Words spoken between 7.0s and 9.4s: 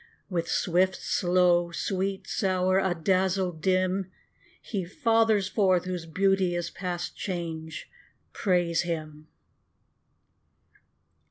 change: Praise him.